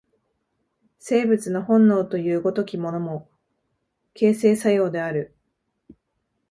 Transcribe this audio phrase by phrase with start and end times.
[0.97, 3.29] 生物の本能という如きものも、
[4.15, 5.35] 形成作用である。